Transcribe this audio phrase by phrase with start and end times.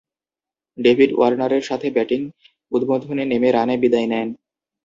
[0.77, 2.21] David ওয়ার্নারের সাথে batting
[2.71, 4.27] উদ্বোধনে নেমে রানে বিদেয় নেন।